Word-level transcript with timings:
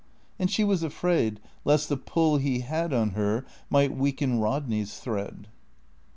And 0.39 0.49
she 0.49 0.63
was 0.63 0.81
afraid 0.81 1.39
lest 1.63 1.87
the 1.87 1.95
pull 1.95 2.37
he 2.37 2.61
had 2.61 2.91
on 2.91 3.11
her 3.11 3.45
might 3.69 3.95
weaken 3.95 4.39
Rodney's 4.39 4.99
thread. 4.99 5.47